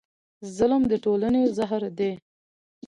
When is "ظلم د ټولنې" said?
0.57-1.41